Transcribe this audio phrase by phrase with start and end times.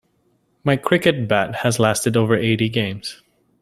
[0.63, 3.21] My cricket bat has lasted over eighty games.